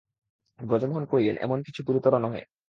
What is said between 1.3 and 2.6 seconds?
এমন কিছু গুরুতর নহে।